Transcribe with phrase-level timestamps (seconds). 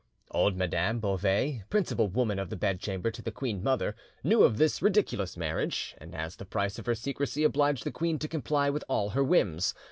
[0.31, 4.57] "Old Madame Beauvais, principal woman of the bed chamber to the queen mother, knew of
[4.57, 8.67] this ridiculous marriage, and as the price of her secrecy obliged the queen to comply
[8.71, 9.75] with all her whims.